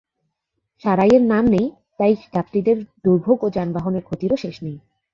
সারাইয়ের 0.83 1.23
নাম 1.23 1.43
নেই, 1.47 1.67
তাই 1.99 2.13
যাত্রীদের 2.33 2.77
দুর্ভোগ 3.05 3.37
ও 3.43 3.47
যানবাহনের 3.49 4.03
ক্ষতিরও 4.03 4.37
শেষ 4.37 4.55
নেই। 4.63 4.77